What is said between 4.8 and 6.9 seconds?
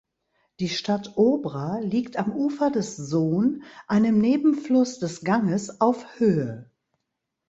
des Ganges, auf Höhe.